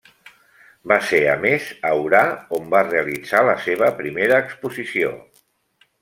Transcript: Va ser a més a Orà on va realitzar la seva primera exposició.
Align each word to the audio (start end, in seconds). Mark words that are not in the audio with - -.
Va 0.91 0.95
ser 1.09 1.17
a 1.33 1.33
més 1.41 1.67
a 1.89 1.91
Orà 2.07 2.21
on 2.59 2.71
va 2.75 2.81
realitzar 2.87 3.41
la 3.49 3.55
seva 3.65 3.89
primera 3.99 4.39
exposició. 4.47 5.13